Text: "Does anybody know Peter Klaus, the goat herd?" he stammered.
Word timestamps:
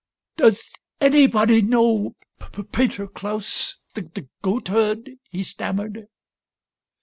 "Does 0.37 0.63
anybody 0.99 1.61
know 1.61 2.15
Peter 2.71 3.05
Klaus, 3.05 3.77
the 3.93 4.27
goat 4.41 4.69
herd?" 4.69 5.11
he 5.29 5.43
stammered. 5.43 6.07